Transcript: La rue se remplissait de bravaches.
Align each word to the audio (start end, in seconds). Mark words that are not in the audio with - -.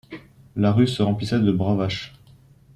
La 0.55 0.71
rue 0.71 0.87
se 0.87 1.03
remplissait 1.03 1.39
de 1.39 1.51
bravaches. 1.51 2.15